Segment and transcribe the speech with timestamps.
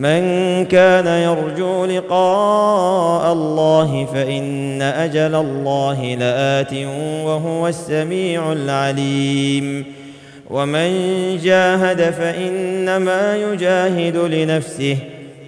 [0.00, 6.74] من كان يرجو لقاء الله فإن أجل الله لآت
[7.24, 9.84] وهو السميع العليم.
[10.50, 10.90] ومن
[11.44, 14.96] جاهد فإنما يجاهد لنفسه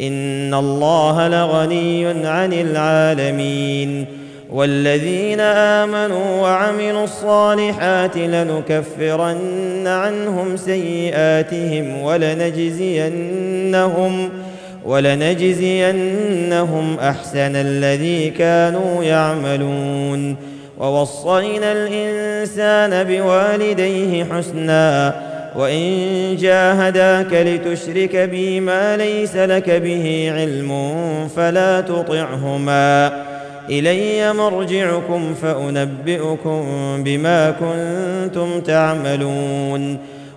[0.00, 4.06] إن الله لغني عن العالمين.
[4.52, 13.02] والذين آمنوا وعملوا الصالحات لنكفرن عنهم سيئاتهم ولنجزينهم
[14.86, 16.16] ولنجزينهم
[16.98, 20.36] أحسن الذي كانوا يعملون.
[20.78, 25.14] ووصينا الإنسان بوالديه حسنا
[25.56, 30.98] وإن جاهداك لتشرك بي ما ليس لك به علم
[31.36, 33.22] فلا تطعهما.
[33.70, 36.64] إلي مرجعكم فأنبئكم
[37.04, 39.98] بما كنتم تعملون.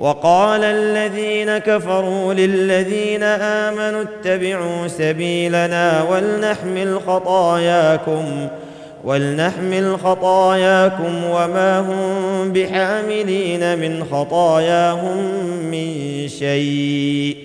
[0.00, 8.48] وقال الذين كفروا للذين آمنوا اتبعوا سبيلنا ولنحمل خطاياكم
[9.04, 15.16] ولنحمل خطاياكم وما هم بحاملين من خطاياهم
[15.70, 17.36] من شيء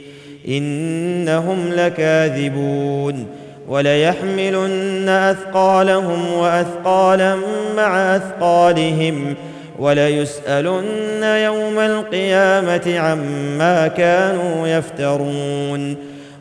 [0.47, 3.25] إنهم لكاذبون.
[3.67, 7.35] وليحملن أثقالهم وأثقالا
[7.77, 9.35] مع أثقالهم.
[9.79, 15.95] وليسألن يوم القيامة عما كانوا يفترون.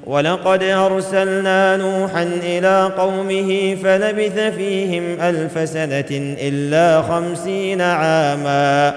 [0.07, 8.95] ولقد أرسلنا نوحا إلى قومه فلبث فيهم ألف سنة إلا خمسين عاما.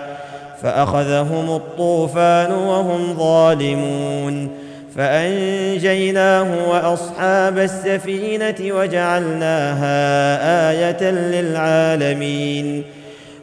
[0.64, 4.50] فأخذهم الطوفان وهم ظالمون.
[4.96, 9.90] فأنجيناه وأصحاب السفينة وجعلناها
[10.72, 12.84] آية للعالمين.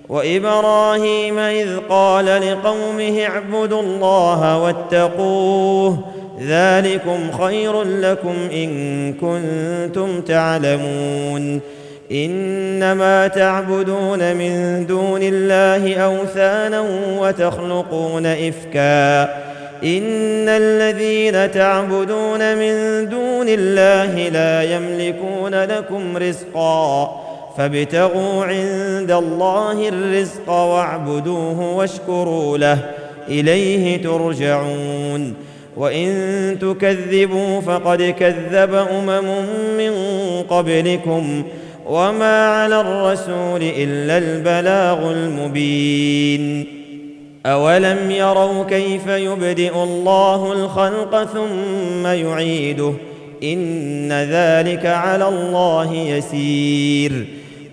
[0.09, 5.98] وإبراهيم إذ قال لقومه اعبدوا الله واتقوه
[6.41, 11.60] ذلكم خير لكم إن كنتم تعلمون
[12.12, 16.84] إنما تعبدون من دون الله أوثانا
[17.19, 19.22] وتخلقون إفكا
[19.84, 27.24] إن الذين تعبدون من دون الله لا يملكون لكم رزقا
[27.59, 32.78] فابتغوا عند الله الرزق واعبدوه واشكروا له
[33.28, 35.34] إليه ترجعون.
[35.76, 39.47] وإن تكذبوا فقد كذب أمم
[39.78, 39.93] من
[40.43, 41.43] قبلكم
[41.87, 46.66] وما على الرسول إلا البلاغ المبين.
[47.47, 52.93] أولم يروا كيف يبدئ الله الخلق ثم يعيده؟
[53.43, 57.26] إن ذلك على الله يسير.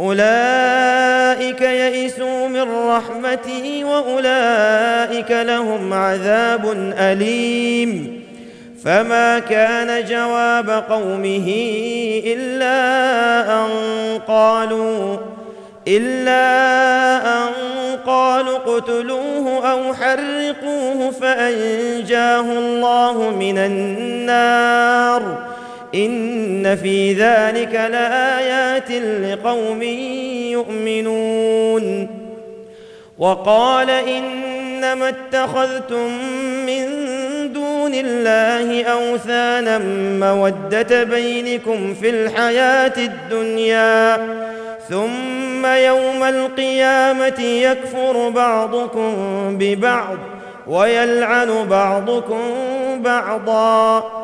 [0.00, 8.24] أولئك يئسوا من رحمتي وأولئك لهم عذاب أليم.
[8.84, 11.52] فما كان جواب قومه
[12.26, 12.80] إلا
[13.54, 13.68] أن
[14.28, 15.16] قالوا
[15.88, 16.44] إلا
[17.26, 17.52] أن
[18.06, 25.53] قالوا اقتلوه أو حرقوه فأنجاه الله من النار.
[25.94, 28.90] إن في ذلك لآيات
[29.22, 29.82] لقوم
[30.52, 32.08] يؤمنون.
[33.18, 36.10] وقال إنما اتخذتم
[36.66, 36.84] من
[37.52, 39.78] دون الله أوثانا
[40.20, 44.16] مودة بينكم في الحياة الدنيا
[44.88, 49.14] ثم يوم القيامة يكفر بعضكم
[49.58, 50.18] ببعض
[50.66, 52.40] ويلعن بعضكم
[52.96, 54.23] بعضا.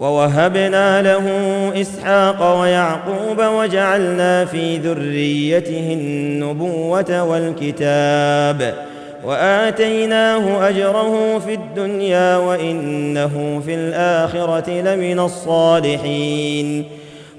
[0.00, 1.24] ووهبنا له
[1.80, 8.74] إسحاق ويعقوب وجعلنا في ذريته النبوة والكتاب
[9.24, 16.84] وآتيناه أجره في الدنيا وإنه في الآخرة لمن الصالحين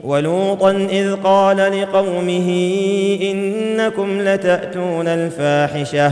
[0.04, 2.50] ولوطا إذ قال لقومه
[3.22, 6.12] إنكم لتأتون الفاحشة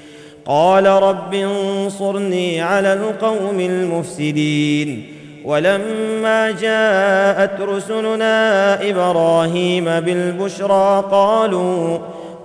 [0.45, 5.05] قال رب انصرني على القوم المفسدين.
[5.45, 11.97] ولما جاءت رسلنا إبراهيم بالبشرى قالوا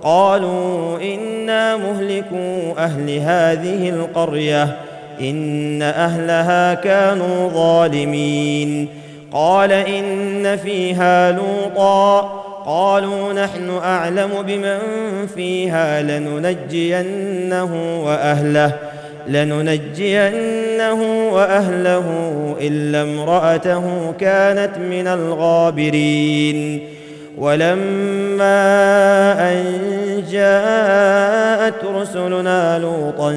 [0.03, 4.77] قالوا إنا مهلكو أهل هذه القرية
[5.21, 8.89] إن أهلها كانوا ظالمين.
[9.33, 14.79] قال إن فيها لوطا قالوا نحن أعلم بمن
[15.35, 18.73] فيها لننجينه وأهله
[19.29, 22.07] لننجينه وأهله
[22.61, 26.81] إلا امرأته كانت من الغابرين.
[27.39, 28.63] ولما
[29.53, 29.65] أن
[30.31, 33.33] جاءت رسلنا لوطا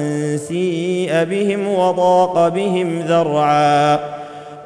[0.48, 4.19] سيء بهم وضاق بهم ذرعا.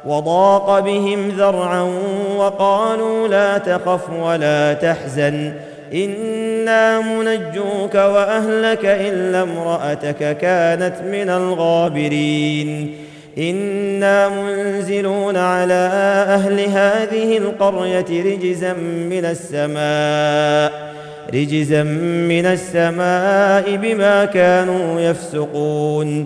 [0.05, 1.89] وضاق بهم ذرعا
[2.37, 5.53] وقالوا لا تخف ولا تحزن.
[5.93, 12.95] إنا منجوك وأهلك إلا امرأتك كانت من الغابرين.
[13.37, 15.89] إنا منزلون على
[16.27, 18.73] أهل هذه القرية رجزا
[19.09, 20.95] من السماء
[21.33, 21.83] رجزا
[22.29, 26.25] من السماء بما كانوا يفسقون.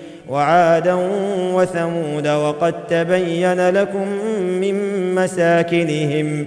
[0.31, 0.97] وعادا
[1.53, 4.07] وثمود وقد تبين لكم
[4.61, 4.75] من
[5.15, 6.45] مساكنهم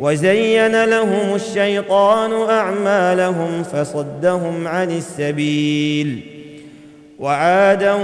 [0.00, 6.20] وزين لهم الشيطان أعمالهم فصدهم عن السبيل
[7.18, 7.94] وعادا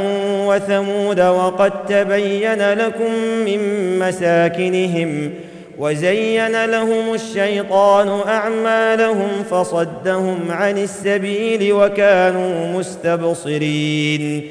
[0.46, 3.12] وثمود وقد تبين لكم
[3.44, 3.58] من
[3.98, 5.30] مساكنهم
[5.78, 14.50] وزين لهم الشيطان أعمالهم فصدهم عن السبيل وكانوا مستبصرين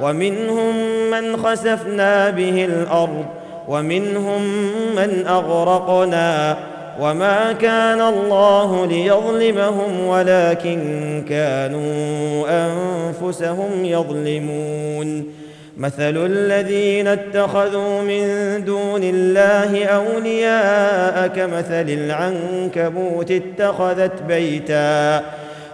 [0.00, 0.76] ومنهم
[1.10, 3.24] من خسفنا به الأرض
[3.68, 4.42] ومنهم
[4.96, 6.56] من أغرقنا
[7.00, 15.26] وما كان الله ليظلمهم ولكن كانوا أنفسهم يظلمون.
[15.76, 18.24] مثل الذين اتخذوا من
[18.64, 25.22] دون الله أولياء كمثل العنكبوت اتخذت بيتا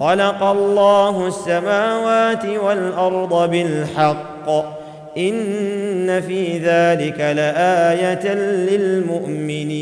[0.00, 4.50] خلق الله السماوات والأرض بالحق.
[5.18, 9.78] إن في ذلك لآية للمؤمنين.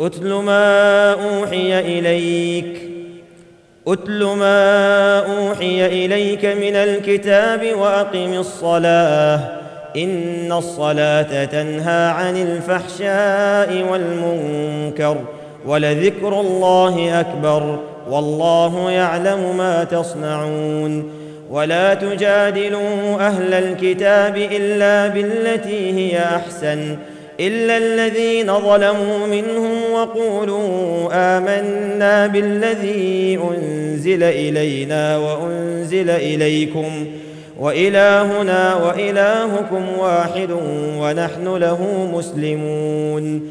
[0.00, 2.80] اتل ما أوحي إليك.
[3.88, 9.40] اتل ما أوحي إليك من الكتاب وأقم الصلاة.
[9.96, 15.16] إن الصلاة تنهى عن الفحشاء والمنكر.
[15.66, 17.78] ولذكر الله أكبر
[18.10, 21.10] والله يعلم ما تصنعون
[21.50, 26.96] ولا تجادلوا أهل الكتاب إلا بالتي هي أحسن
[27.40, 37.06] إلا الذين ظلموا منهم وقولوا آمنا بالذي أنزل إلينا وأنزل إليكم
[37.60, 40.48] وإلهنا وإلهكم واحد
[41.00, 43.50] ونحن له مسلمون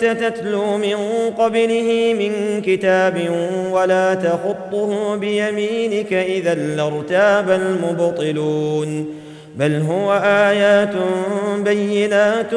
[0.00, 0.96] تتلو من
[1.38, 3.30] قبله من كتاب
[3.72, 9.06] ولا تخطه بيمينك إذا لارتاب المبطلون
[9.56, 10.94] بل هو آيات
[11.64, 12.50] بينات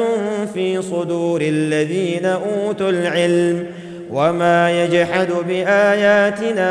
[0.54, 3.66] في صدور الذين أوتوا العلم
[4.12, 6.70] وما يجحد بآياتنا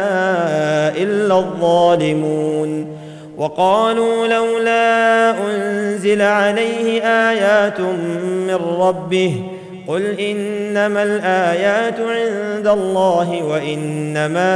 [0.97, 2.97] إلا الظالمون
[3.38, 7.79] وقالوا لولا أنزل عليه آيات
[8.47, 9.33] من ربه
[9.88, 14.51] قل انما الايات عند الله وانما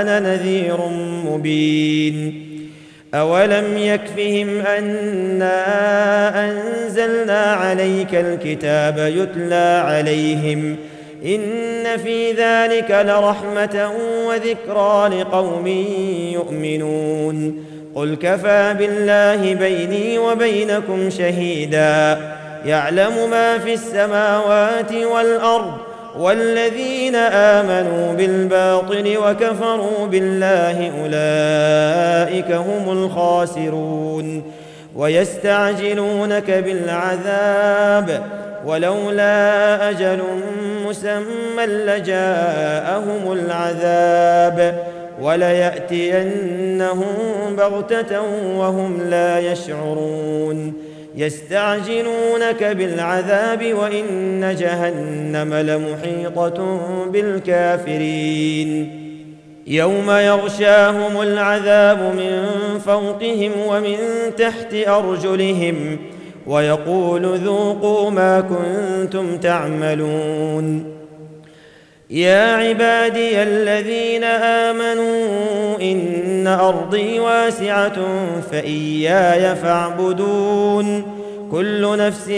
[0.00, 0.76] أنا نذير
[1.26, 2.46] مبين
[3.14, 5.54] اولم يكفهم انا
[6.44, 10.76] انزلنا عليك الكتاب يتلى عليهم
[11.24, 13.90] ان في ذلك لرحمه
[14.26, 15.66] وذكرى لقوم
[16.34, 25.72] يؤمنون قل كفى بالله بيني وبينكم شهيدا يعلم ما في السماوات والأرض
[26.18, 34.42] والذين آمنوا بالباطل وكفروا بالله أولئك هم الخاسرون
[34.96, 38.22] ويستعجلونك بالعذاب
[38.66, 40.18] ولولا أجل
[40.86, 44.84] مسمى لجاءهم العذاب
[45.20, 47.06] وليأتينهم
[47.56, 48.20] بغتة
[48.56, 59.00] وهم لا يشعرون يستعجلونك بالعذاب وإن جهنم لمحيطة بالكافرين.
[59.66, 62.48] يوم يغشاهم العذاب من
[62.78, 63.96] فوقهم ومن
[64.38, 65.98] تحت أرجلهم
[66.46, 70.99] ويقول ذوقوا ما كنتم تعملون.
[72.10, 77.96] يا عبادي الذين آمنوا إن أرضي واسعة
[78.52, 81.16] فإياي فاعبدون.
[81.50, 82.28] كل نفس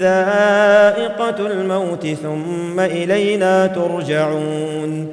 [0.00, 5.08] ذائقة الموت ثم إلينا ترجعون.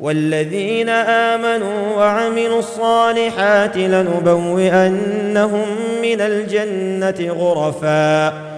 [0.00, 5.66] والذين آمنوا وعملوا الصالحات لنبوئنهم
[6.02, 8.51] من الجنة غرفا.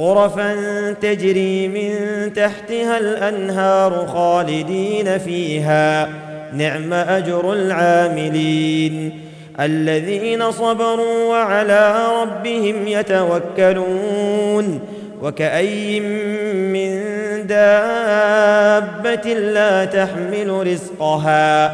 [0.00, 0.56] غرفا
[0.92, 1.92] تجري من
[2.32, 6.08] تحتها الأنهار خالدين فيها.
[6.52, 9.20] نعم أجر العاملين.
[9.60, 14.80] الذين صبروا وعلى ربهم يتوكلون.
[15.22, 17.00] وكأي من
[17.46, 21.72] دابة لا تحمل رزقها.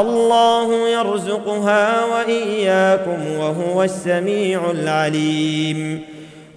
[0.00, 6.11] الله يرزقها وإياكم وهو السميع العليم.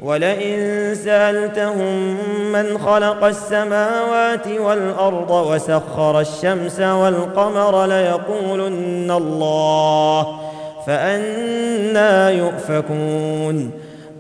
[0.05, 2.17] ولئن سألتهم
[2.51, 10.39] من خلق السماوات والأرض وسخر الشمس والقمر ليقولن الله
[10.87, 13.71] فأنا يؤفكون.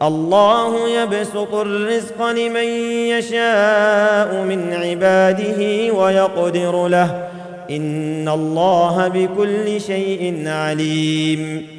[0.01, 2.67] الله يبسط الرزق لمن
[3.09, 7.27] يشاء من عباده ويقدر له.
[7.71, 11.74] إن الله بكل شيء عليم.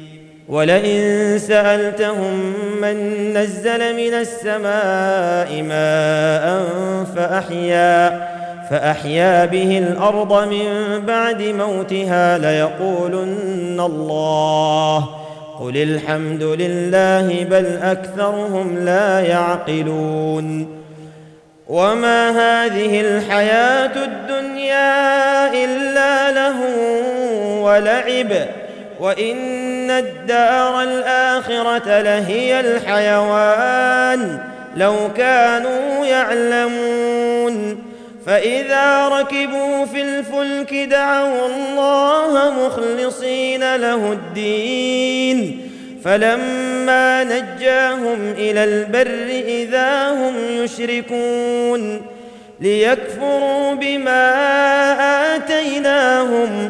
[0.49, 2.97] ولئن سألتهم من
[3.33, 6.65] نزل من السماء ماء
[7.15, 8.27] فأحيا
[8.69, 15.09] فأحيا به الأرض من بعد موتها ليقولن الله.
[15.59, 20.67] قل الحمد لله بل أكثرهم لا يعقلون.
[21.67, 26.55] وما هذه الحياة الدنيا إلا له
[27.61, 28.47] ولعب.
[28.99, 34.39] وإن الدار الآخرة لهي الحيوان
[34.75, 37.83] لو كانوا يعلمون.
[38.25, 45.69] فإذا ركبوا في الفلك دعوا الله مخلصين له الدين.
[46.03, 52.01] فلما نجاهم إلى البر إذا هم يشركون
[52.59, 54.33] ليكفروا بما
[55.35, 56.69] آتيناهم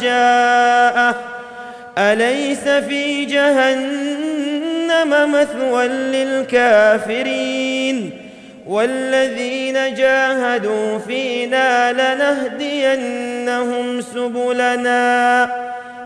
[0.00, 1.14] جاءه
[1.98, 7.64] أليس في جهنم مثوى للكافرين
[8.66, 15.44] والذين جاهدوا فينا لنهدينهم سبلنا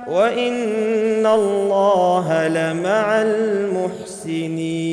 [0.07, 4.89] وإن الله لمع المحسنين